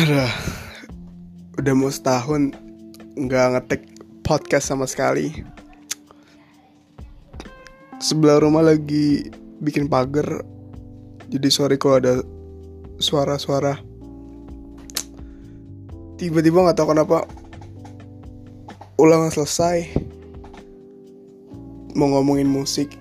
[0.00, 0.32] Udah,
[1.60, 2.56] udah mau setahun
[3.20, 3.82] nggak ngetek
[4.24, 5.44] podcast sama sekali.
[8.00, 9.28] Sebelah rumah lagi
[9.60, 10.40] bikin pagar,
[11.28, 12.24] jadi sorry kalau ada
[12.96, 13.76] suara-suara.
[16.16, 17.28] Tiba-tiba nggak tahu kenapa
[18.96, 20.00] ulangan selesai
[21.92, 22.96] mau ngomongin musik.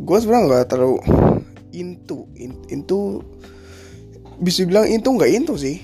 [0.00, 0.96] Gue sebenarnya nggak terlalu
[1.76, 3.20] into, in- into
[4.40, 5.80] bisa bilang itu nggak into sih.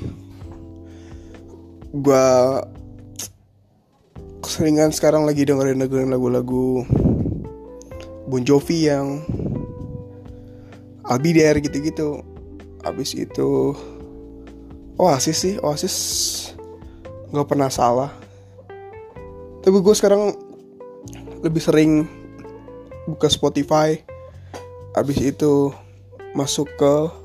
[1.93, 2.61] Gua
[4.43, 6.83] keseringan sekarang lagi dengerin dengerin lagu-lagu
[8.27, 9.23] Bon Jovi yang
[11.07, 12.25] There gitu-gitu.
[12.83, 13.77] Abis itu
[14.97, 15.97] Oasis sih Oasis
[17.33, 18.13] nggak pernah salah.
[19.63, 20.35] Tapi gue sekarang
[21.45, 22.09] lebih sering
[23.07, 23.95] buka Spotify.
[24.99, 25.71] Abis itu
[26.35, 27.22] masuk ke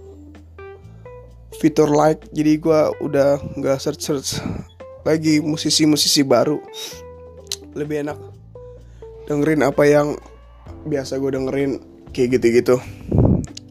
[1.57, 4.29] fitur like jadi gue udah nggak search search
[5.01, 6.61] lagi musisi-musisi baru.
[7.73, 8.17] Lebih enak
[9.25, 10.17] dengerin apa yang
[10.85, 11.71] biasa gue dengerin
[12.13, 12.77] kayak gitu-gitu.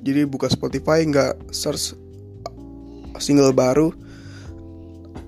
[0.03, 1.95] Jadi buka Spotify nggak search
[3.17, 3.95] single baru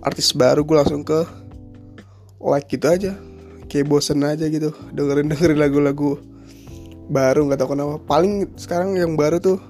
[0.04, 1.22] artis baru gue langsung ke
[2.42, 3.12] like gitu aja.
[3.68, 6.18] Kayak bosen aja gitu dengerin dengerin lagu-lagu
[7.06, 8.00] baru nggak tahu kenapa.
[8.02, 9.60] Paling sekarang yang baru tuh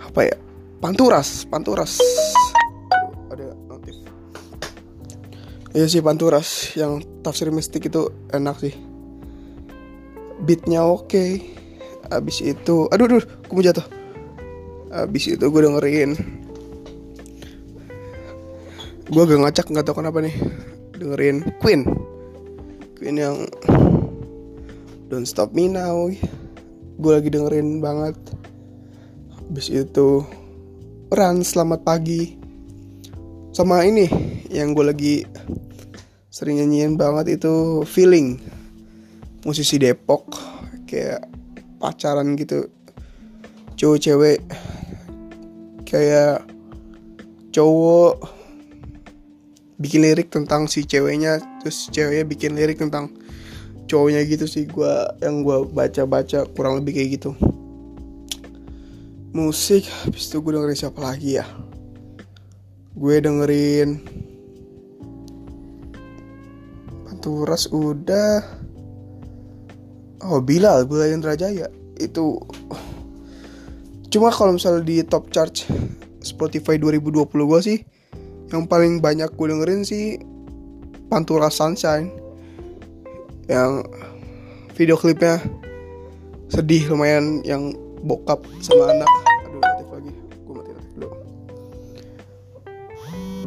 [0.00, 0.36] apa ya
[0.84, 1.96] Panturas, Panturas.
[3.32, 3.96] Ada notif.
[5.72, 8.76] Iya sih Panturas yang tafsir mistik itu enak sih.
[10.44, 11.40] Beatnya oke.
[12.12, 13.88] Abis itu, aduh, aduh, aku mau jatuh.
[14.92, 16.20] Abis itu gue dengerin.
[19.08, 20.36] Gue agak ngacak nggak tahu kenapa nih.
[21.00, 21.88] Dengerin Queen.
[23.00, 23.48] Queen yang
[25.08, 26.12] Don't Stop Me Now.
[27.00, 28.20] Gue lagi dengerin banget.
[29.48, 30.43] Abis itu
[31.14, 32.34] Ran selamat pagi.
[33.54, 34.10] Sama ini
[34.50, 35.14] Yang gue lagi
[36.26, 38.42] Sering nyanyiin banget itu Feeling.
[39.46, 40.34] Musisi Depok
[40.90, 41.30] Kayak
[41.78, 42.66] pacaran gitu.
[43.78, 44.38] Cowok cewek
[45.86, 46.42] Kayak
[47.54, 48.18] Cowok
[49.78, 53.14] Bikin lirik tentang si ceweknya Terus ceweknya bikin lirik tentang
[53.86, 57.53] Cowoknya gitu sih gua Yang gue baca-baca kurang lebih kayak gitu
[59.34, 61.46] musik habis itu gue dengerin siapa lagi ya?
[62.94, 63.98] Gue dengerin
[67.02, 68.46] Panturas udah
[70.22, 71.66] oh Bilal Bilal Indrajaya.
[71.98, 72.38] Itu
[74.14, 75.66] cuma kalau misalnya di top chart
[76.22, 77.78] Spotify 2020 gue sih
[78.54, 80.22] yang paling banyak gue dengerin sih
[81.10, 82.14] Panturas Sunshine.
[83.50, 83.82] Yang
[84.78, 85.42] video klipnya
[86.46, 87.74] sedih lumayan yang
[88.04, 89.10] bokap sama anak.
[89.48, 90.12] Aduh notif lagi.
[90.44, 91.08] Gue mati notif dulu.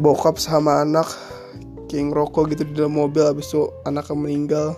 [0.02, 1.10] Bokap sama anak
[1.88, 4.70] king rokok gitu di dalam mobil habis itu anaknya meninggal.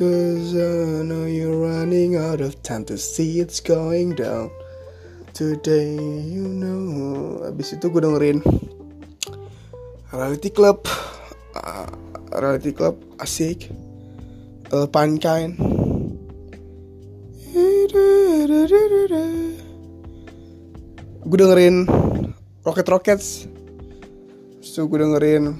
[0.00, 4.48] Cause I know you're running out of time to see it's going down.
[5.36, 5.92] Today
[6.24, 7.44] you know.
[7.44, 8.40] Habis itu gue dengerin
[10.08, 10.88] Reality Club.
[11.52, 11.92] Uh,
[12.32, 13.68] Reality Club asik.
[14.72, 15.20] Alpine
[21.22, 21.86] gue dengerin
[22.66, 23.46] Rocket Rockets.
[24.58, 25.54] So gue dengerin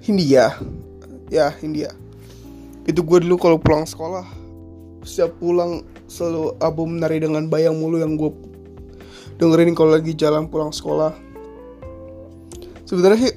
[0.00, 0.56] Hindia.
[1.28, 1.92] Ya Hindia.
[2.88, 4.24] Itu gue dulu kalau pulang sekolah
[5.04, 8.32] setiap pulang selalu album Nari dengan Bayang mulu yang gue
[9.36, 11.12] dengerin kalau lagi jalan pulang sekolah.
[12.88, 13.34] Sebenarnya sih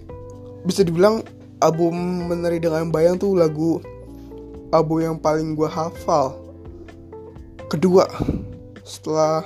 [0.64, 1.20] bisa dibilang
[1.60, 3.84] album Menari dengan Bayang tuh lagu
[4.72, 6.40] album yang paling gue hafal.
[7.68, 8.08] Kedua
[8.88, 9.44] setelah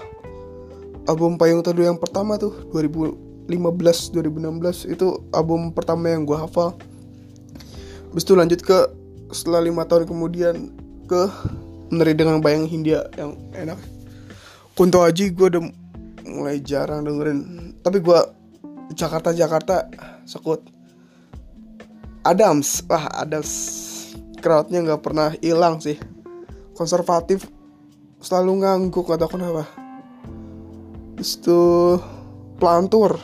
[1.05, 6.77] album Payung Teduh yang pertama tuh 2015 2016 itu album pertama yang gue hafal.
[8.09, 8.77] Habis itu lanjut ke
[9.33, 10.71] setelah lima tahun kemudian
[11.05, 11.21] ke
[11.93, 13.77] Meneri dengan Bayang Hindia yang enak.
[14.73, 15.63] Kunto Aji gue udah
[16.25, 17.71] mulai jarang dengerin.
[17.81, 18.19] Tapi gue
[18.97, 19.85] Jakarta Jakarta
[20.25, 20.65] sekut.
[22.25, 23.84] Adams wah Adams
[24.37, 25.95] crowdnya nggak pernah hilang sih.
[26.75, 27.47] Konservatif
[28.19, 29.63] selalu ngangguk atau kenapa.
[31.19, 31.95] Itu
[32.59, 33.19] pelantur.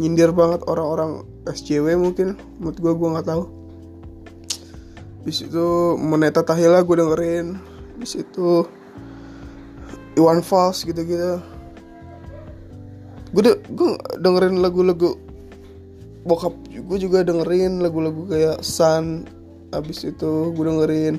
[0.00, 3.44] Nyindir banget orang-orang SJW mungkin menurut gue gue nggak tahu.
[5.24, 7.46] Bis itu Moneta Tahila gue dengerin.
[7.96, 8.66] Bis itu
[10.18, 11.38] Iwan Fals gitu-gitu.
[13.34, 15.18] Gue de gue dengerin lagu-lagu
[16.24, 19.28] Bokap gue juga dengerin lagu-lagu kayak Sun
[19.74, 21.18] Abis itu gue dengerin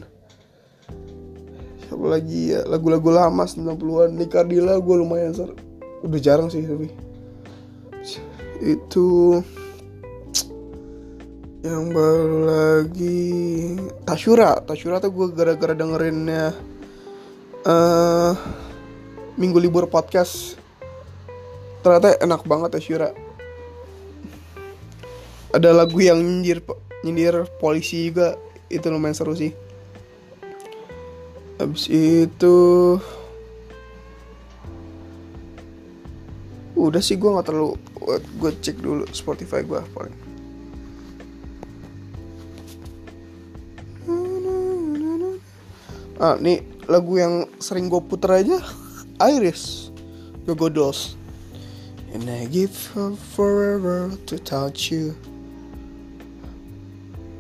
[1.86, 2.64] siapa lagi ya?
[2.64, 5.52] Lagu-lagu lama 90-an Nikardila gue lumayan ser
[6.08, 6.88] udah jarang sih tapi.
[8.64, 9.40] Itu
[11.66, 13.28] yang baru lagi
[14.06, 14.62] Tashura.
[14.64, 16.54] Tashura tuh gue gara-gara dengerinnya
[17.66, 18.32] uh,
[19.36, 20.56] minggu libur podcast.
[21.82, 23.10] Ternyata enak banget Tashura.
[25.52, 26.62] Ada lagu yang nyindir
[27.06, 28.34] nyindir polisi juga
[28.66, 29.54] itu lumayan seru sih.
[31.62, 32.58] Habis itu
[36.76, 37.78] udah sih gue nggak terlalu
[38.42, 40.18] gue cek dulu Spotify gue paling.
[46.16, 48.58] Ah nih lagu yang sering gue puter aja
[49.20, 49.92] Iris
[50.48, 51.20] Go Dolls
[52.16, 55.14] and I give her forever to touch you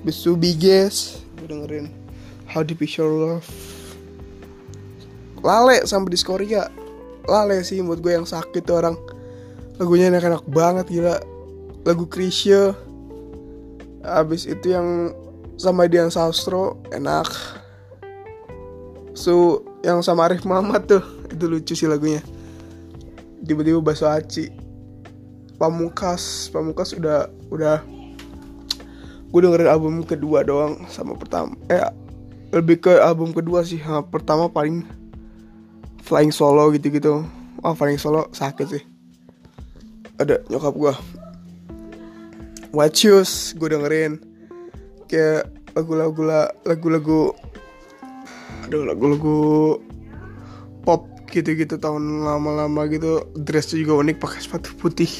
[0.05, 1.89] Bisu Biges gue dengerin
[2.45, 3.49] How Deep Is Your Love.
[5.41, 6.69] Lale sama di Korea
[7.25, 8.93] Lale sih buat gue yang sakit tuh orang.
[9.81, 11.17] Lagunya enak-enak banget gila.
[11.81, 12.77] Lagu Krisya
[14.05, 15.09] abis itu yang
[15.57, 17.25] sama Dian Sastro enak.
[19.17, 21.01] So yang sama Arif Muhammad tuh
[21.33, 22.21] itu lucu sih lagunya.
[23.41, 24.53] Tiba-tiba baso aci.
[25.57, 27.81] Pamungkas Pamungkas udah udah
[29.31, 31.81] gue dengerin album kedua doang sama pertama eh
[32.55, 33.83] lebih ke album kedua sih.
[34.07, 34.87] Pertama paling
[36.07, 37.27] Flying Solo gitu-gitu.
[37.59, 38.83] Oh Flying Solo sakit sih.
[40.15, 40.93] Ada nyokap gue
[42.71, 42.95] White
[43.59, 44.23] gue dengerin.
[45.11, 47.35] Kayak lagu-lagu lagu-lagu
[48.65, 49.37] aduh lagu-lagu
[50.87, 53.27] pop gitu-gitu tahun lama-lama gitu.
[53.35, 55.11] Dressnya juga unik pakai sepatu putih.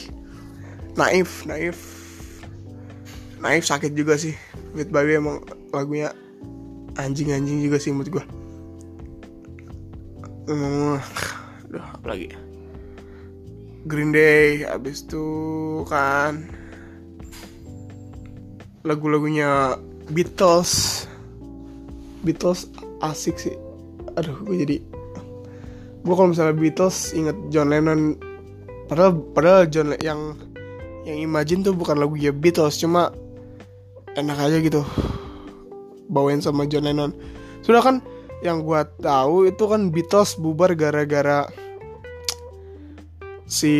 [0.96, 1.95] Naif naif
[3.46, 4.34] naif sakit juga sih.
[4.74, 6.10] With baby emang lagunya
[6.98, 8.26] anjing-anjing juga sih menurut gue
[10.50, 10.96] hmm,
[11.70, 12.28] aduh apa lagi
[13.86, 15.26] Green Day abis itu
[15.86, 16.50] kan
[18.86, 19.78] lagu-lagunya
[20.10, 21.06] Beatles.
[22.22, 22.70] Beatles
[23.02, 23.54] asik sih.
[24.18, 24.78] Aduh gue jadi
[26.02, 28.18] gue kalau misalnya Beatles inget John Lennon
[28.90, 30.38] padahal padahal John yang
[31.06, 33.14] yang Imagine tuh bukan lagu ya Beatles cuma
[34.16, 34.82] enak aja gitu.
[36.10, 37.12] Bawain sama John Lennon.
[37.62, 38.00] Sudah kan
[38.44, 41.48] yang gue tahu itu kan Beatles bubar gara-gara
[43.46, 43.76] si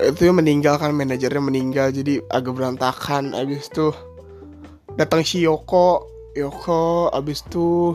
[0.00, 3.36] itu meninggal kan manajernya meninggal jadi agak berantakan.
[3.36, 3.92] Abis itu
[4.96, 7.92] datang si Yoko Yoko abis itu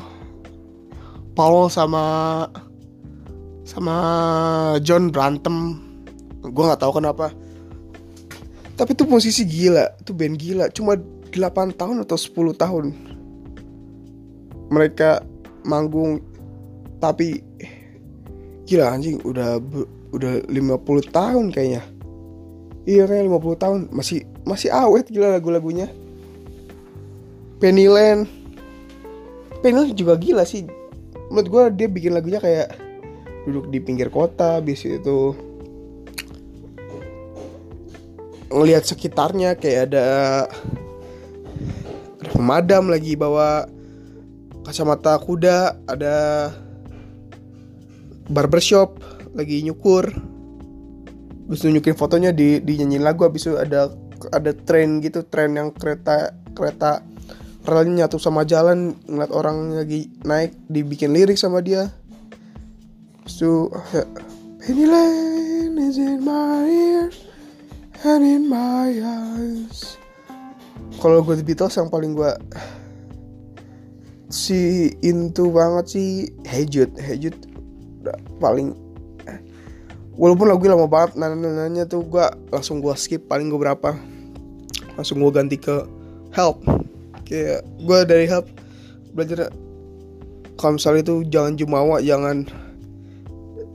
[1.34, 2.06] Paul sama
[3.66, 3.98] sama
[4.86, 5.82] John berantem.
[6.46, 7.34] Gue nggak tahu kenapa
[8.78, 10.66] tapi itu posisi gila itu band gila.
[10.70, 12.86] Cuma 8 tahun atau 10 tahun
[14.70, 15.24] mereka
[15.66, 16.22] manggung
[17.02, 17.42] tapi
[18.68, 19.58] gila anjing udah
[20.14, 21.84] udah 50 tahun kayaknya.
[22.88, 23.80] Iya kayak 50 tahun.
[23.92, 25.92] Masih masih awet gila lagu-lagunya.
[27.60, 28.30] Pennyland.
[29.60, 30.70] Pennyland juga gila sih.
[31.28, 32.78] Menurut gue dia bikin lagunya kayak
[33.48, 35.36] duduk di pinggir kota bis itu
[38.48, 40.06] ngelihat sekitarnya kayak ada
[42.18, 43.68] ada pemadam lagi bawa
[44.64, 46.16] kacamata kuda ada
[48.28, 49.00] barbershop
[49.36, 50.12] lagi nyukur.
[51.48, 53.88] Habis nunjukin fotonya di nyanyiin lagu habis itu ada
[54.36, 57.00] ada tren gitu tren yang kereta kereta
[57.64, 61.88] relnya nyatu sama jalan ngeliat orang lagi naik dibikin lirik sama dia.
[63.24, 64.04] Habis itu ya,
[64.60, 67.27] Pennyland is in my ears
[68.06, 69.98] and in my eyes.
[71.02, 72.30] Kalau gue The Beatles yang paling gue
[74.30, 76.10] si into banget sih
[76.46, 76.94] Hey Jude.
[76.98, 77.38] Hey Jude
[78.38, 78.74] paling
[80.18, 83.98] walaupun lagu lama banget nanya tuh gue langsung gue skip paling gue berapa.
[84.98, 85.86] Langsung gue ganti ke
[86.34, 86.62] help.
[87.26, 88.46] Kayak gue dari help
[89.14, 89.50] belajar
[90.58, 92.46] kalau misalnya itu jangan jumawa jangan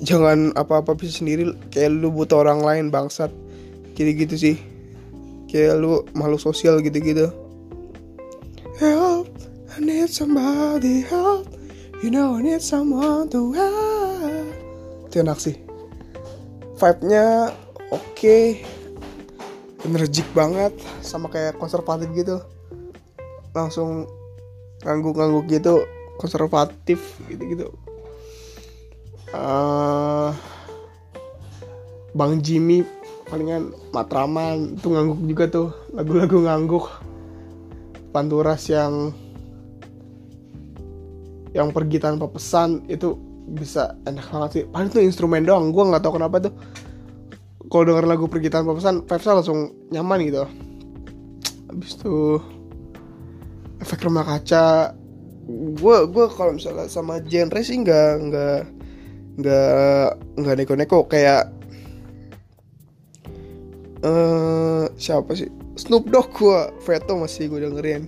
[0.02, 1.54] jangan apa-apa bisa sendiri.
[1.70, 3.30] Kayak lu butuh orang lain bangsat
[3.92, 4.56] gitu gitu sih.
[5.48, 7.28] Kayak lu makhluk sosial gitu-gitu.
[8.80, 9.32] Help
[9.72, 11.48] I need somebody help.
[12.04, 14.52] You know I need someone to help.
[15.08, 15.56] Itu enak sih.
[16.76, 17.56] Vibe-nya
[17.88, 18.04] oke.
[18.12, 18.60] Okay.
[19.82, 20.70] energik banget
[21.02, 22.38] sama kayak konservatif gitu.
[23.56, 24.06] Langsung
[24.84, 25.82] ngangguk-ngangguk gitu
[26.20, 27.72] konservatif gitu-gitu.
[29.32, 30.30] Uh,
[32.12, 32.84] Bang Jimmy
[33.32, 36.84] palingan Matraman itu ngangguk juga tuh lagu-lagu ngangguk.
[38.12, 39.16] Panturas yang
[41.56, 43.16] yang pergi tanpa pesan itu
[43.56, 44.64] bisa enak banget sih.
[44.68, 46.52] Paling tuh instrumen doang gue nggak tahu kenapa tuh.
[47.72, 50.44] Kalau denger lagu pergi tanpa pesan vibesnya langsung nyaman gitu.
[51.72, 52.36] Habis itu
[53.80, 54.92] efek rumah kaca.
[55.80, 58.60] Gue gue kalau misalnya sama genre sih nggak nggak
[59.40, 61.08] nggak nggak neko-neko.
[61.08, 61.48] Kayak
[64.02, 65.48] uh, siapa sih?
[65.78, 68.06] Snoop Dogg gue Veto masih gue dengerin.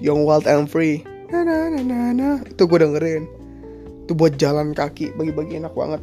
[0.00, 1.04] Young Wild and Free.
[1.28, 2.28] Na na na na, na.
[2.48, 3.28] itu gue dengerin.
[4.08, 6.00] Itu buat jalan kaki bagi-bagi enak banget.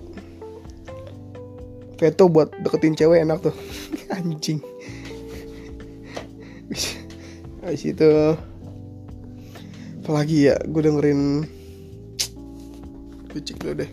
[1.97, 3.55] Veto buat deketin cewek enak tuh.
[4.15, 4.61] Anjing.
[7.65, 8.09] Habis itu
[10.05, 11.49] Apalagi ya Gue dengerin.
[13.33, 13.89] Gue cek dulu deh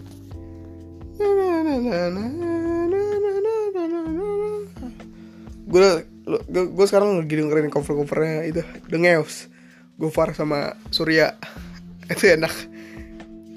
[5.73, 6.05] Gue
[6.53, 8.61] gue sekarang lagi dengerin cover-covernya itu
[8.93, 9.49] The Ngeos
[9.97, 11.33] Gofar sama Surya.
[12.13, 12.53] Itu enak.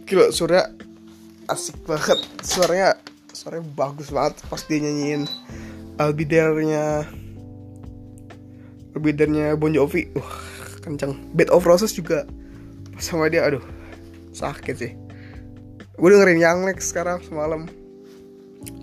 [0.07, 0.71] Kilo Surya
[1.51, 2.23] asik banget.
[2.39, 2.95] Suaranya
[3.35, 5.27] Suaranya bagus banget pas dia nyanyiin
[5.99, 7.03] Albidernya
[8.95, 10.07] Albidernya Bon Jovi.
[10.15, 10.39] Wah
[10.79, 11.19] kenceng.
[11.35, 12.23] Bed of Roses juga.
[12.95, 13.61] Sama dia aduh
[14.31, 14.95] sakit sih.
[15.99, 17.67] Gue dengerin Young Lex sekarang semalam.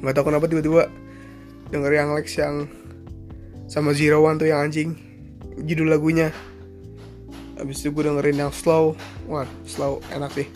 [0.05, 0.93] Nggak tahu kenapa tiba-tiba
[1.73, 2.69] denger Young Lex yang
[3.73, 4.93] sama Zero One tuh yang anjing.
[5.65, 6.29] Judul lagunya.
[7.57, 8.93] Habis itu gue dengerin yang slow
[9.25, 10.49] wah slow enak sih.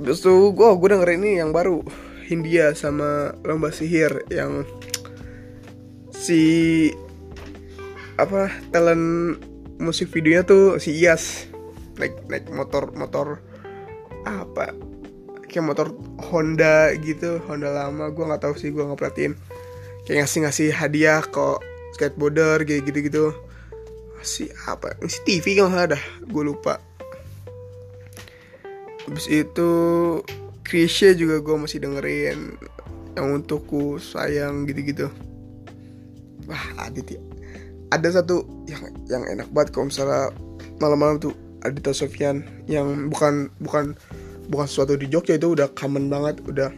[0.00, 1.84] Habis itu gue gue dengerin ini yang baru.
[2.24, 4.64] Hindia sama lomba sihir yang
[6.08, 6.88] si
[8.16, 9.36] apa talent
[9.76, 11.52] musik videonya tuh si Iyas
[12.00, 13.44] naik naik motor motor
[14.24, 14.72] apa?
[15.52, 15.92] Kayak motor
[16.32, 18.08] Honda gitu Honda lama.
[18.08, 19.51] Gue nggak tahu sih gue nggak perhatiin
[20.06, 21.62] kayak ngasih ngasih hadiah kok
[21.94, 23.24] skateboarder kayak gitu gitu
[24.22, 26.78] si apa si TV kan ada gue lupa.
[29.06, 29.70] Habis itu
[30.62, 32.54] Krisya juga gue masih dengerin.
[33.12, 35.10] Yang untukku sayang gitu-gitu.
[36.48, 37.22] Wah Adit ya
[37.92, 40.32] ada satu yang yang enak banget kalau misalnya
[40.80, 43.92] malam-malam tuh Adita Sofyan yang bukan bukan
[44.48, 46.72] bukan sesuatu di Jogja itu udah common banget udah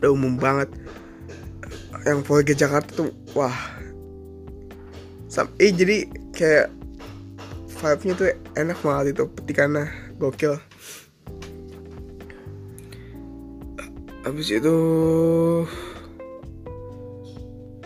[0.00, 0.72] udah umum banget
[2.08, 3.52] yang ke Jakarta tuh wah.
[5.28, 6.72] Sam eh jadi kayak
[7.68, 9.84] vibe-nya tuh enak banget itu petikannya.
[10.16, 10.56] Gokil.
[14.24, 14.76] Habis itu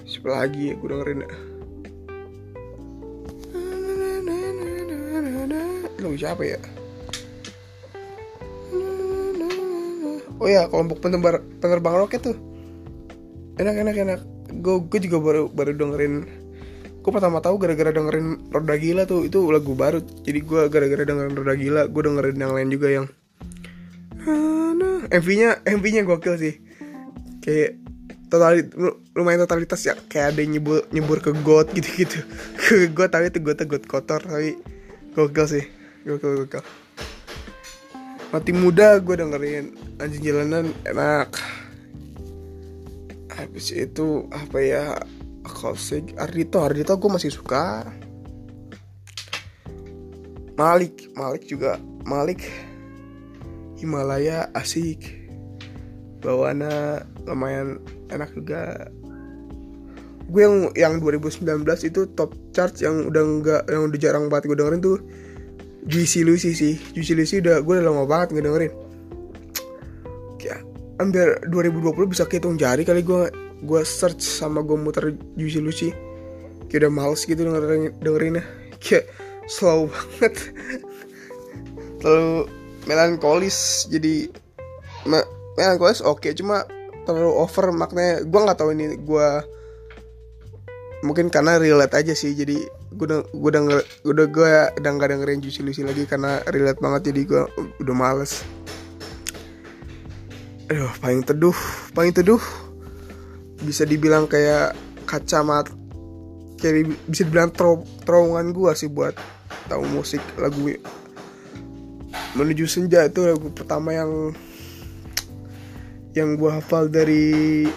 [0.07, 1.33] siapa lagi ya gue dengerin ya?
[6.03, 6.59] Lagu siapa ya?
[10.43, 12.52] Oh ya kelompok penerbar penerbang roket tuh
[13.61, 14.21] enak enak enak.
[14.63, 16.15] Gue gue juga baru baru dengerin
[17.03, 20.01] gue pertama tahu gara-gara dengerin Roda Gila tuh itu lagu baru.
[20.01, 23.07] Jadi gue gara-gara dengerin Roda Gila gue dengerin yang lain juga yang
[25.13, 26.55] MV-nya MV-nya gokil sih.
[27.43, 27.77] Kayak
[28.31, 28.65] total
[29.13, 29.99] lumayan totalitas ya.
[30.09, 32.19] Kayak ada yang nyebur nyebur ke got gitu gitu
[32.63, 34.57] ke got tapi itu got got kotor tapi
[35.13, 35.65] gokil sih.
[36.07, 36.63] Gokil gokil.
[38.33, 39.77] Mati muda gue dengerin.
[40.01, 41.62] Anjing jalanan enak
[43.43, 44.85] habis itu apa ya
[45.43, 47.83] akustik Ardito Ardito gue masih suka.
[50.55, 52.47] Malik Malik juga Malik
[53.83, 55.19] Himalaya asik.
[56.23, 57.83] Bawaannya lumayan
[58.15, 58.87] enak juga.
[60.31, 61.43] Gue yang yang 2019
[61.83, 65.03] itu top chart yang udah enggak yang udah jarang banget gue dengerin tuh
[65.83, 66.79] Juicy Lucy sih.
[66.95, 68.92] Juicy Lucy udah gue udah lama banget nggak dengerin
[71.01, 73.33] hampir 2020 bisa kehitung jari kali gue
[73.63, 75.91] gue search sama gue muter Juicy Lucy.
[76.69, 78.45] Kayak udah males gitu dengerin dengerinnya.
[78.83, 79.09] Kayak
[79.47, 80.35] slow banget.
[82.03, 82.51] Terlalu
[82.83, 84.27] melankolis jadi
[85.07, 85.23] me
[85.55, 86.67] melankolis oke okay, cuma
[87.07, 88.27] terlalu over maknanya.
[88.27, 89.29] Gue nggak tahu ini gue
[91.03, 92.63] mungkin karena relate aja sih jadi
[92.95, 93.51] gue udah gue
[94.07, 97.43] udah gue udah dengerin Juicy Lucy lagi karena relate banget jadi gue
[97.83, 98.47] udah males
[100.73, 101.59] aduh paling teduh
[101.93, 102.41] paling teduh.
[103.61, 104.73] Bisa dibilang kayak
[105.05, 105.69] kacamat.
[106.57, 107.53] Kayak bisa dibilang
[108.03, 109.13] terowongan gue sih buat
[109.69, 110.73] tahu musik lagu
[112.33, 114.33] menuju senja itu lagu pertama yang
[116.17, 117.69] yang gue hafal dari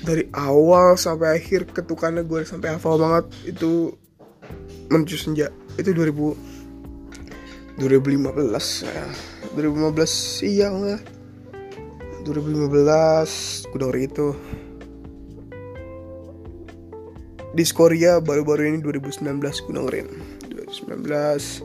[0.00, 3.92] dari awal sampai akhir ketukannya gue sampai hafal banget itu
[4.86, 5.50] menuju senja.
[5.76, 6.56] Itu 2000
[7.76, 9.04] 2015 ya
[9.56, 11.16] 2015 iya enggak
[12.26, 14.28] 2015 gue denger itu.
[17.72, 20.08] Korea baru-baru ini 2019 gue dengerin.
[20.50, 21.62] 2019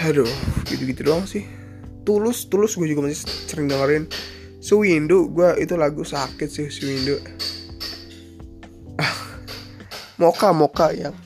[0.00, 0.26] aduh
[0.66, 1.46] gitu-gitu doang sih.
[2.02, 4.10] Tulus tulus gue juga masih sering dengerin.
[4.60, 7.16] Suwindo gue itu lagu sakit sih Suwindo
[9.00, 9.16] ah,
[10.20, 11.16] Moka Moka yang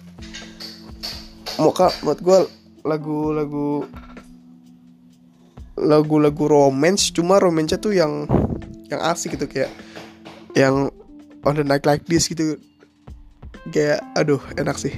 [1.59, 2.47] Moka buat gue
[2.87, 3.91] lagu-lagu
[5.75, 8.31] lagu-lagu romance cuma romance tuh yang
[8.87, 9.71] yang asik gitu kayak
[10.55, 10.91] yang
[11.43, 12.57] on the night like this gitu.
[13.75, 14.95] Kayak aduh enak sih.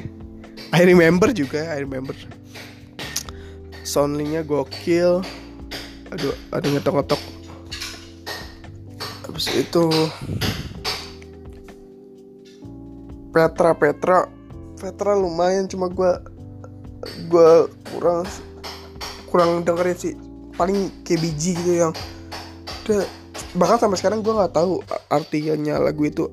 [0.74, 2.12] I remember juga I remember.
[3.86, 5.24] Soundlingnya gokil.
[6.12, 7.22] Aduh ada ngetok-ngetok.
[9.26, 9.84] Habis itu
[13.32, 14.28] Petra Petra.
[14.76, 16.12] Petra lumayan cuma gue
[17.32, 17.50] gue
[17.94, 18.28] kurang
[19.30, 20.14] kurang dengerin sih
[20.56, 21.92] paling kayak biji gitu yang
[22.88, 23.04] udah
[23.56, 24.80] bahkan sampai sekarang gue nggak tahu
[25.12, 26.28] artinya lagu itu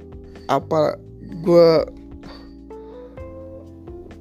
[0.47, 0.95] apa.
[1.43, 1.83] Gue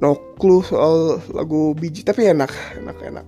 [0.02, 2.50] no clue soal lagu biji tapi enak
[2.82, 3.26] enak enak.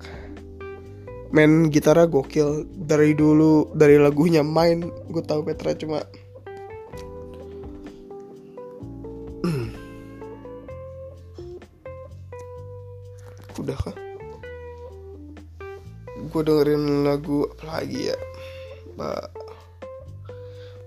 [1.35, 2.67] Main gitarnya gokil.
[2.75, 6.03] Dari dulu dari lagunya main gue tahu Petra cuma
[13.61, 14.04] udah kah
[16.35, 18.19] gue dengerin lagu apa lagi ya?
[18.99, 19.25] Mbak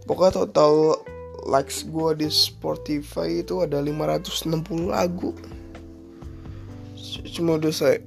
[0.04, 1.00] pokoknya total
[1.48, 5.32] likes gue di Spotify itu ada 560 lagu.
[7.32, 8.04] Cuma udah saya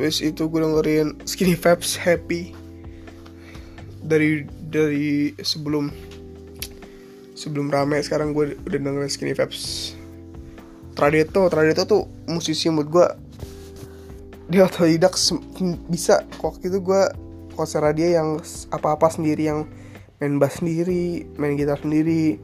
[0.00, 2.56] Habis itu gue dengerin Skinny Fabs Happy
[4.00, 5.92] dari dari sebelum
[7.36, 9.92] sebelum rame sekarang gue udah dengerin Skinny Fabs.
[10.96, 13.06] Tradeto Tradeto tuh musisi menurut gue
[14.50, 15.14] dia otodidak
[15.86, 16.26] bisa.
[16.42, 17.02] Kok itu gue
[17.54, 18.42] konser dia yang
[18.74, 19.64] apa-apa sendiri yang
[20.18, 22.36] main bass sendiri main gitar sendiri.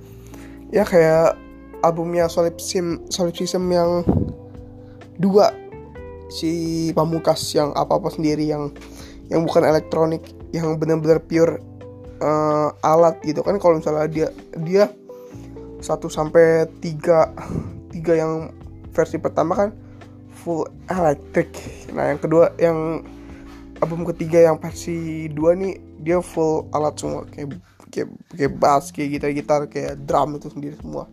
[0.70, 1.34] Ya kayak
[1.82, 4.06] albumnya Solipsism Solipsism yang
[5.18, 5.50] dua.
[6.26, 8.74] Si Pamukas yang apa-apa sendiri yang
[9.30, 11.62] yang bukan elektronik yang benar-benar pure
[12.22, 13.58] uh, alat gitu kan.
[13.58, 14.28] Kalau misalnya dia
[14.62, 14.84] dia
[15.82, 17.30] satu sampai tiga
[17.94, 18.50] tiga yang
[18.90, 19.70] versi pertama kan
[20.46, 21.50] full electric
[21.90, 23.02] nah yang kedua yang
[23.82, 27.26] album ketiga yang versi dua nih dia full alat semua.
[27.28, 27.60] Kayak
[27.92, 31.04] kayak kayak bass kayak gitar gitar kayak drum itu sendiri semua.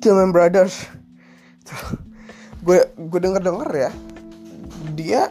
[0.00, 0.86] Tillman Brothers.
[2.64, 3.90] Gue gue denger denger ya.
[4.96, 5.22] Dia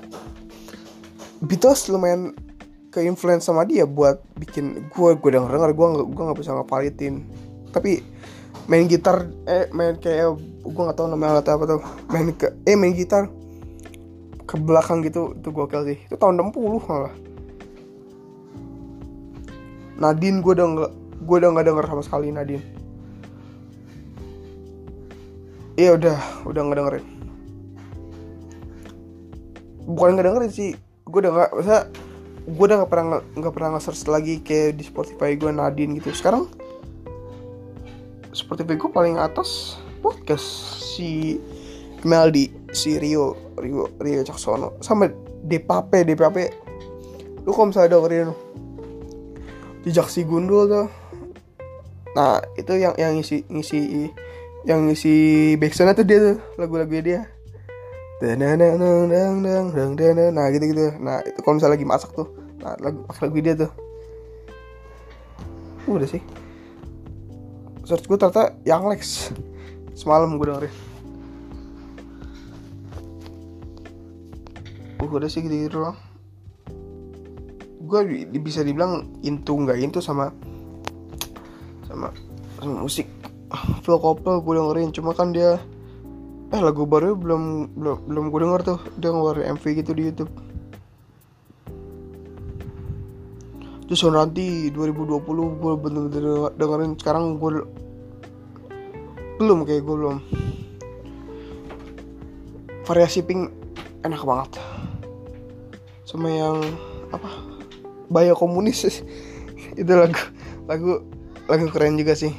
[1.43, 2.38] Beatles lumayan
[2.93, 6.53] ke influence sama dia buat bikin gue gue denger denger gue nggak gue nggak bisa
[6.53, 7.25] ngapalitin.
[7.73, 8.06] Tapi
[8.67, 11.82] main gitar eh main kayak gue nggak tahu namanya alat apa tuh.
[12.08, 13.28] Main ke eh main gitar
[14.43, 15.97] ke belakang gitu itu gokil sih.
[16.08, 17.13] Itu tahun 60 malah.
[19.99, 20.91] Nadine gue udah nggak
[21.23, 22.65] gue udah nggak denger sama sekali Nadine.
[25.73, 27.06] Iya udah udah nggak dengerin.
[29.84, 30.71] Bukan nggak dengerin sih
[31.04, 31.78] gue udah nggak masa
[32.43, 36.15] gue udah nggak pernah nggak pernah nge-search lagi kayak di Spotify gue Nadine gitu.
[36.15, 36.47] Sekarang
[38.34, 40.43] Spotify gue paling atas podcast
[40.98, 41.38] si
[42.04, 45.08] Meldi si Rio Rio Rio Caksono sama
[45.46, 46.38] DPP DPP
[47.46, 48.30] lu kalau misalnya dengerin
[49.84, 50.88] jejak si gundul tuh
[52.13, 54.10] nah itu yang yang ngisi ngisi
[54.63, 57.28] yang ngisi backsound tuh dia tuh lagu-lagu dia.
[58.24, 58.56] Nah
[60.56, 62.32] gitu gitu nah itu kalau misalnya lagi masak tuh
[62.63, 63.67] nah lagu lagu dia tuh.
[65.84, 66.24] Udah sih
[67.93, 69.29] search gue ternyata yang Lex.
[69.93, 70.73] Semalam gue dengerin.
[74.97, 75.99] Uh, udah sih gitu gitu doang
[77.93, 80.34] gue bisa dibilang intu nggak intu sama
[81.86, 82.10] sama
[82.58, 83.06] sama musik.
[83.86, 85.62] Phil Coppel gue dengerin cuma kan dia
[86.49, 88.79] eh lagu baru belum belum belum gue denger tuh.
[88.97, 90.32] Dia ngeluarin MV gitu di YouTube.
[93.86, 96.97] Jason Ranti 2020 gue bener-bener dengerin.
[96.97, 97.62] Sekarang gue
[99.41, 100.17] belum kayak gue belum.
[102.86, 103.50] Variasi pink
[104.06, 104.60] enak banget.
[106.06, 106.62] Sama yang
[107.10, 107.30] apa?
[108.12, 108.86] Bayo komunis.
[109.80, 110.19] Itu lagu
[110.69, 111.02] lagu
[111.50, 112.34] lagu keren juga sih.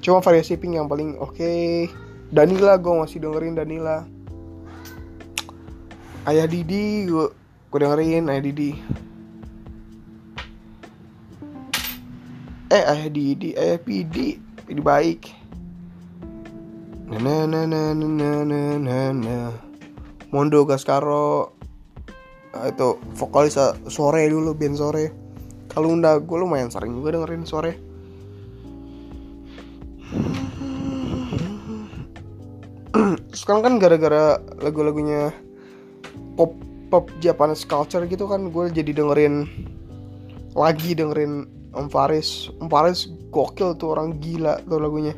[0.00, 1.36] Cuma variasi pink yang paling oke.
[1.36, 1.90] Okay.
[2.28, 4.04] Danila gue masih dengerin Danila.
[6.28, 7.28] Ayah Didi gue
[7.68, 8.70] gue dengerin Ayah Didi.
[12.68, 14.36] Eh Ayah Didi Ayah Pidi
[14.68, 15.37] Pidi baik
[17.08, 17.96] na na na
[19.16, 19.40] na
[20.28, 21.56] Mondo Gaskaro
[22.52, 23.56] ah, itu vokalis
[23.88, 25.08] sore dulu band sore.
[25.72, 27.80] Kalau unda gue lumayan sering juga dengerin sore.
[33.32, 35.32] Sekarang kan gara-gara lagu-lagunya
[36.36, 36.52] pop
[36.92, 39.48] pop Japanese culture gitu kan gue jadi dengerin
[40.52, 42.52] lagi dengerin Om Faris.
[42.60, 45.16] Om Faris gokil tuh orang gila tuh lagunya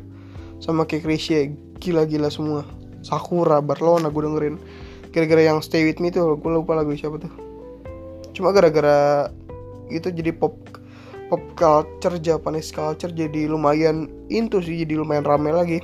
[0.61, 2.61] sama kayak Krisye gila-gila semua.
[3.01, 4.55] Sakura Barcelona gue dengerin.
[5.11, 7.33] Gara-gara yang Stay With Me tuh gue lupa lagu siapa tuh.
[8.31, 9.27] Cuma gara-gara
[9.91, 10.55] itu jadi pop
[11.27, 15.81] pop culture Japanese culture jadi lumayan into sih jadi lumayan rame lagi.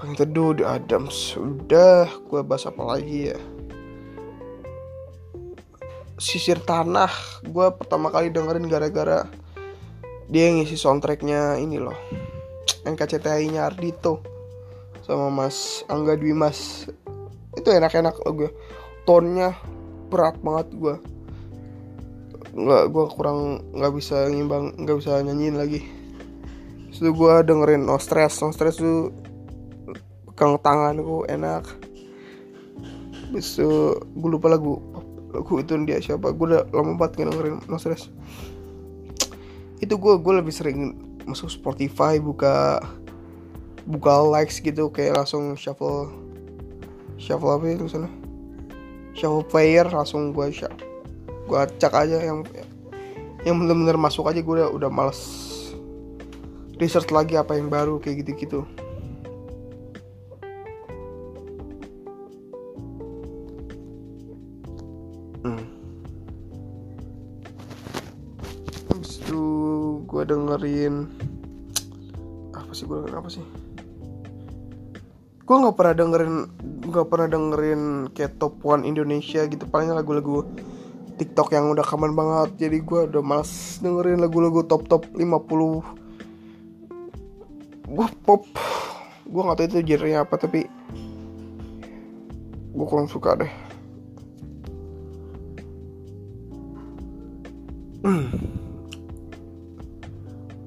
[0.00, 1.36] Bang Teduh The Adams.
[1.36, 3.38] Udah gue bahas apa lagi ya?
[6.20, 7.08] Sisir Tanah
[7.48, 9.24] Gue pertama kali dengerin gara-gara
[10.30, 11.98] Dia ngisi soundtracknya ini loh.
[12.86, 14.24] NKCTI nya Ardito
[15.02, 16.86] Sama Mas Angga Dwi Mas.
[17.58, 18.50] Itu enak-enak loh gue
[19.02, 19.58] Tonnya
[20.06, 20.96] berat banget gue
[22.50, 25.86] nggak gue kurang nggak bisa ngimbang nggak bisa nyanyiin lagi.
[26.90, 28.42] Itu gue dengerin no stress.
[28.42, 29.14] No stress tuh
[30.30, 31.62] pegang tanganku enak.
[33.30, 34.82] Bisa gue lupa lagu
[35.30, 36.34] lagu itu dia siapa.
[36.34, 38.10] Gue udah lama banget dengerin no stress
[39.80, 42.84] itu gue gue lebih sering masuk Spotify buka
[43.88, 46.12] buka likes gitu kayak langsung shuffle
[47.16, 48.08] shuffle apa itu sana
[49.16, 50.52] shuffle player langsung gue
[51.48, 52.44] gue cek aja yang
[53.42, 55.20] yang bener-bener masuk aja gue udah udah males
[56.76, 58.68] research lagi apa yang baru kayak gitu-gitu
[75.50, 76.46] gue nggak pernah dengerin
[76.86, 79.66] nggak pernah dengerin kayak top one Indonesia gitu.
[79.66, 80.46] Paling lagu-lagu
[81.18, 82.54] TikTok yang udah kaman banget.
[82.54, 85.26] Jadi gue udah males dengerin lagu-lagu top top 50
[87.90, 88.46] gue pop.
[89.26, 90.70] Gue nggak tahu itu genre apa tapi
[92.70, 93.50] gue kurang suka deh.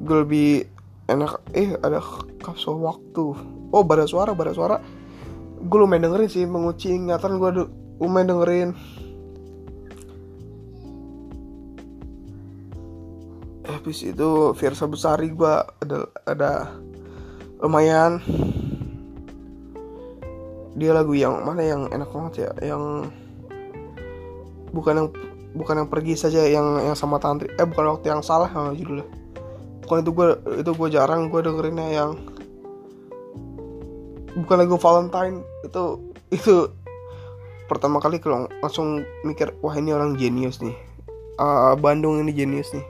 [0.03, 0.67] Gue lebih
[1.07, 2.03] enak eh ada
[2.43, 4.77] kapsul waktu oh pada suara pada suara.
[5.63, 7.49] Gue lumayan dengerin sih menguci ingatan gue
[7.97, 8.69] lumayan dengerin.
[13.65, 15.97] Habis itu Virsa Besari gue ada
[16.29, 16.51] ada
[17.57, 18.21] lumayan.
[20.77, 23.09] Dia lagu yang mana yang enak banget ya yang
[24.73, 25.09] bukan yang
[25.53, 29.05] bukan yang pergi saja yang yang sama tantri eh bukan waktu yang salah judulnya.
[29.85, 30.27] Bukan itu gue
[30.65, 32.32] itu gue jarang gue dengerinnya yang
[34.33, 36.01] bukan lagu Valentine itu
[36.33, 36.69] itu
[37.69, 40.75] pertama kali kalau langsung mikir wah ini orang jenius nih.
[41.41, 42.85] Uh, Bandung ini jenius nih.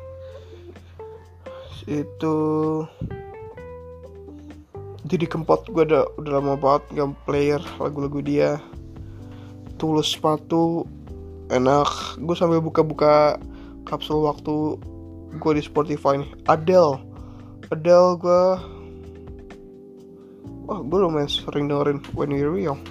[1.88, 2.36] Itu
[5.04, 8.60] jadi kempot gue udah udah lama banget nggak player lagu-lagu dia.
[9.80, 10.88] Tulus sepatu
[11.52, 12.20] enak.
[12.24, 13.36] Gue sampai buka-buka
[13.84, 14.80] kapsul waktu
[15.38, 16.32] gue di Spotify nih.
[16.48, 17.00] Adele.
[17.72, 18.44] Adele gue
[20.64, 22.82] wah gue lumayan sering dengerin When We're Young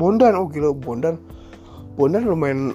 [0.00, 1.20] Bondan oh gila Bondan.
[1.92, 2.72] Bondan lumayan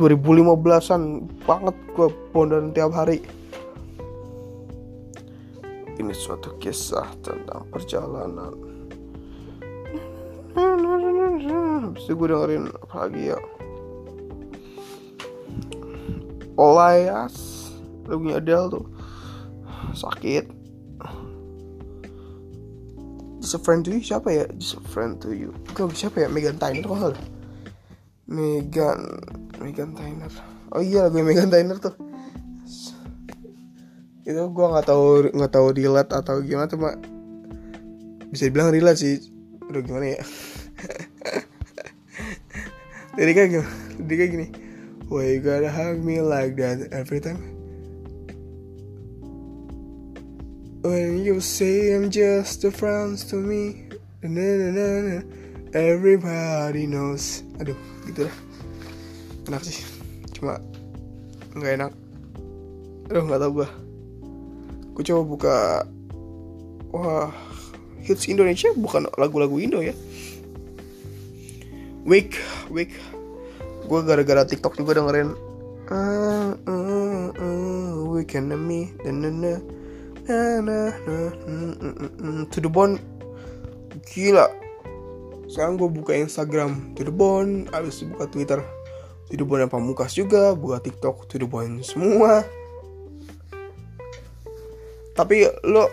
[0.00, 3.20] 2015an banget gue Bondan tiap hari.
[6.00, 8.56] Ini suatu kisah tentang perjalanan.
[10.56, 13.38] Habis itu gue dengerin apa lagi ya
[16.56, 17.68] Olayas.
[18.08, 18.84] Lagunya Adele tuh.
[19.92, 20.48] Sakit.
[23.40, 24.44] Just a friend to you siapa ya?
[24.58, 25.54] Just a friend to you.
[25.76, 26.28] Gue siapa ya?
[26.32, 27.14] Megan Tyner kok
[28.26, 28.98] Megan
[29.62, 30.32] Megan Tyner.
[30.74, 31.94] Oh iya lagu Megan Tyner tuh.
[34.26, 36.98] Itu gue nggak tahu nggak tahu relate atau gimana cuma
[38.34, 39.22] bisa dibilang relate sih.
[39.70, 40.22] Udah gimana ya?
[43.16, 44.65] Jadi kayak gini
[45.06, 47.38] why you gotta hug me like that every time?
[50.82, 53.90] When you say I'm just a friend to me
[54.22, 55.16] na na na na
[55.74, 57.46] everybody knows.
[57.62, 58.36] Aduh gitu lah
[59.46, 59.86] enak sih.
[60.34, 60.58] Cuma
[61.54, 61.92] nggak enak.
[63.10, 63.68] Aduh nggak tau gue
[64.96, 65.56] gue coba buka
[66.90, 67.28] wah
[68.02, 69.94] hits Indonesia bukan lagu-lagu Indo ya.
[72.06, 72.38] Week
[72.70, 72.94] Week
[73.86, 75.30] gue gara-gara TikTok juga dengerin.
[75.86, 79.52] Uh, uh, uh, Weekend me na na na
[80.26, 82.98] na na na to the bone.
[84.10, 84.50] Gila.
[85.46, 88.60] Sekarang gue buka Instagram to the bone abis buka Twitter
[89.30, 92.42] to the bone Pamungkas juga buka TikTok to the bone semua.
[95.16, 95.88] Tapi lo,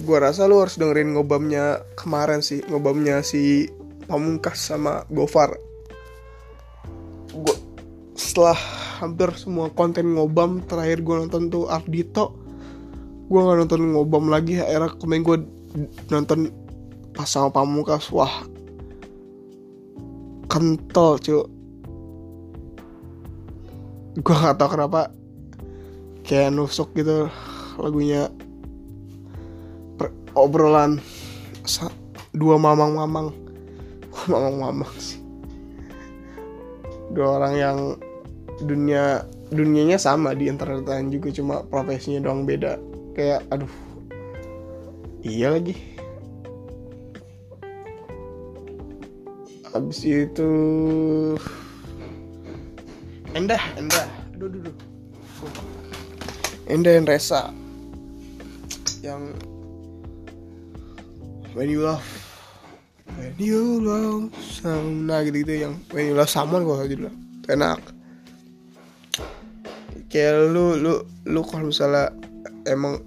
[0.00, 3.68] gue rasa lo harus dengerin ngobamnya kemarin sih ngobamnya si
[4.08, 5.69] Pamungkas sama Gofar
[8.20, 8.58] setelah
[9.00, 12.36] hampir semua konten ngobam terakhir gue nonton tuh Ardito
[13.32, 15.36] gue nggak nonton ngobam lagi akhirnya kemarin gue
[16.12, 16.38] nonton
[17.16, 18.44] pas sama Pamungkas wah
[20.52, 21.48] kental cuy
[24.20, 25.08] gue gak tau kenapa
[26.26, 27.30] kayak nusuk gitu
[27.80, 28.28] lagunya.
[29.96, 31.00] Per, obrolan
[31.64, 31.88] sa,
[32.36, 33.32] dua mamang-mamang.
[34.30, 35.18] Mamang-mamang sih.
[37.10, 37.78] Dua orang yang
[38.62, 42.76] dunia dunianya sama di internetan juga cuma profesinya doang beda.
[43.16, 43.72] Kayak aduh
[45.24, 45.74] iya lagi.
[49.70, 50.50] Abis itu
[53.34, 54.06] endah endah.
[54.34, 54.76] Aduh aduh, aduh.
[56.70, 57.50] endah yang resa
[59.02, 59.34] yang
[61.56, 62.04] when you love
[63.18, 67.10] when you love someone nah gitu gitu yang when you love someone kalau gitu
[67.50, 67.80] enak
[70.10, 72.10] kayak lu lu lu kalau misalnya
[72.66, 73.00] emang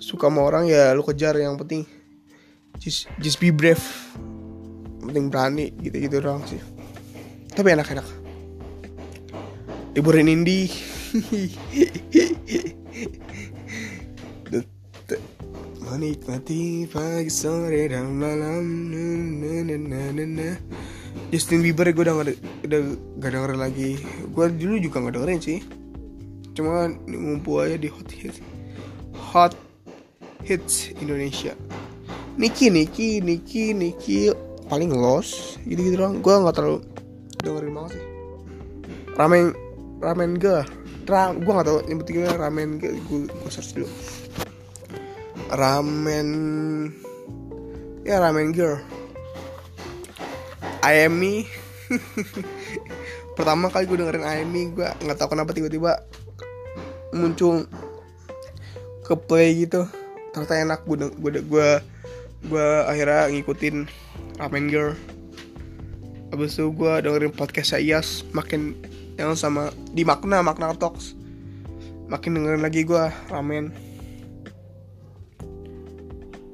[0.00, 1.36] suka sama orang ya lu kejar.
[1.36, 1.82] Yang penting
[2.80, 3.84] just just be brave.
[5.04, 6.58] Penting berani gitu gitu doang sih.
[7.52, 8.26] Tapi enak enak
[9.96, 10.68] liburan indie
[15.88, 18.92] menikmati pagi sore dan malam.
[21.32, 22.36] Justin Bieber gue udah gak,
[22.68, 22.80] udah
[23.16, 23.96] denger lagi.
[24.36, 25.64] Gue dulu juga gak dengerin sih
[26.56, 28.40] cuma ngumpul aja di hot hits.
[29.12, 29.52] Hot
[30.40, 31.52] hits Indonesia.
[32.40, 34.32] Niki Niki Niki Niki.
[34.66, 36.24] Paling los gitu gitu doang.
[36.24, 36.82] Gue nggak terlalu
[37.44, 38.04] dengerin banget sih.
[39.14, 39.44] Ramen
[40.02, 40.60] ramen gue
[41.06, 43.88] Ra, gue nggak tahu nyebutnya ramen gue gue search dulu.
[45.54, 46.28] Ramen
[48.06, 48.78] ya ramen girl
[50.86, 51.42] Ayemi
[53.36, 56.06] pertama kali gue dengerin Ayemi gue nggak tahu kenapa tiba-tiba
[57.16, 57.64] muncul
[59.02, 59.88] ke play gitu.
[60.30, 61.68] Ternyata enak gue gue gue
[62.46, 63.76] gue akhirnya ngikutin
[64.36, 64.92] ramen girl.
[66.30, 68.76] Abis itu gue dengerin podcast Ias makin
[69.16, 71.16] yang sama di makna makna talks.
[72.06, 73.72] Makin dengerin lagi gue ramen.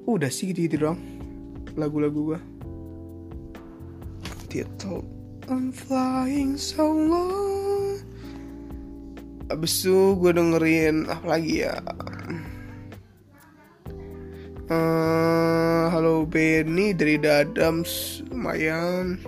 [0.06, 1.00] Udah sih gitu gitu doang
[1.76, 2.40] lagu-lagu gue
[4.52, 5.04] title
[5.48, 7.51] I'm flying so low
[9.52, 11.76] abis itu gue dengerin apa lagi ya?
[14.72, 19.20] Uh, Halo Benny dari Dadams lumayan.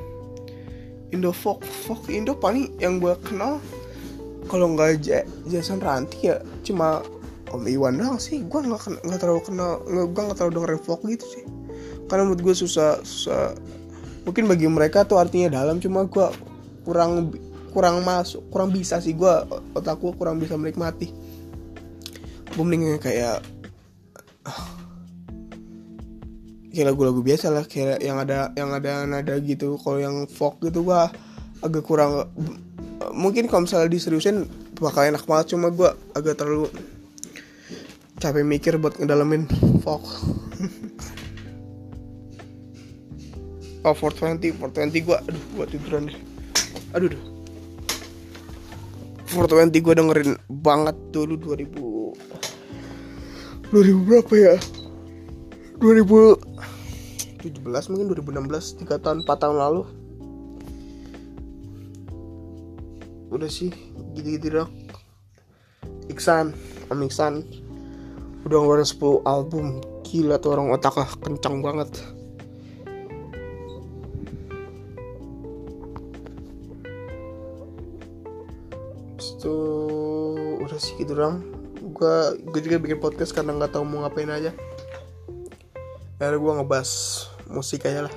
[1.12, 3.60] Indo Folk Folk Indo paling yang gue kenal.
[4.48, 5.04] Kalau nggak
[5.48, 7.04] Jason Ranti ya cuma
[7.52, 8.40] Om Iwan doang sih.
[8.48, 11.44] Gue nggak nggak terlalu kenal gue nggak terlalu dengerin folk gitu sih.
[12.08, 13.52] Karena menurut gue susah susah.
[14.24, 16.26] Mungkin bagi mereka tuh artinya dalam cuma gue
[16.88, 17.36] kurang
[17.74, 19.34] kurang masuk kurang bisa sih gue
[19.74, 21.10] otak gue kurang bisa menikmati.
[22.54, 23.42] Gue mending kayak
[26.70, 29.74] kayak lagu-lagu biasa lah kayak yang ada yang ada nada gitu.
[29.82, 31.02] Kalau yang folk gitu gue
[31.66, 32.30] agak kurang
[33.10, 34.46] mungkin kalau misalnya diseriusin
[34.78, 35.58] bakal enak banget.
[35.58, 36.70] Cuma gue agak terlalu
[38.22, 39.50] capek mikir buat ngedalamin
[39.82, 40.06] folk.
[43.84, 46.16] Oh 420 420 gue aduh buat tiduran deh.
[46.96, 47.33] Aduh aduh
[49.34, 54.54] 420 gue dengerin banget dulu 2000 2000 berapa ya?
[55.82, 57.42] 2017
[57.90, 59.82] mungkin 2016 3 tahun 4 tahun lalu.
[63.34, 63.74] Udah sih
[64.14, 64.70] gitu-gitu dong
[66.06, 66.54] Iksan
[66.86, 67.42] Om Iksan.
[68.46, 69.82] Udah ngeluarin 10 album.
[70.06, 71.90] Gila tuh orang otaknya kencang banget
[80.98, 82.16] gitu dong gue
[82.48, 84.56] gue juga bikin podcast karena nggak tahu mau ngapain aja.
[86.16, 86.90] Akhirnya gue ngebahas
[87.50, 88.14] musik aja lah